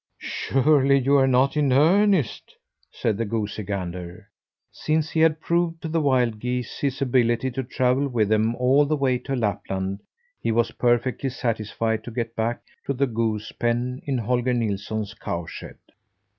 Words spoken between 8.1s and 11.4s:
them all the way to Lapland, he was perfectly